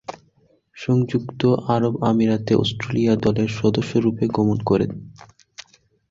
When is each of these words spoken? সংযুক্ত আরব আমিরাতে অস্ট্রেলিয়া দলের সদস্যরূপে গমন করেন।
সংযুক্ত 0.77 1.41
আরব 1.75 1.93
আমিরাতে 2.09 2.53
অস্ট্রেলিয়া 2.55 3.13
দলের 3.25 3.49
সদস্যরূপে 3.59 4.25
গমন 4.29 4.57
করেন। 4.65 4.91